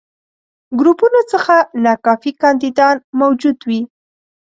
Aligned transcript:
ګروپونو 0.79 1.21
څخه 1.31 1.55
ناکافي 1.83 2.31
کانديدان 2.41 2.95
موجود 3.19 3.57
وي. 3.67 3.81